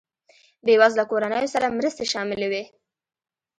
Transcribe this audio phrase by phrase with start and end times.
[0.65, 2.63] بېوزله کورنیو سره مرستې شاملې وې.